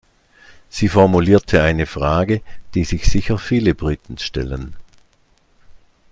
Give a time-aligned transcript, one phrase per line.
[0.67, 2.41] Sie formulierte eine Frage,
[2.73, 4.75] die sich sicher viele Briten stellen.